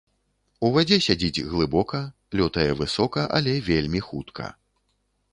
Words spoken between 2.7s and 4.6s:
высока, але вельмі хутка.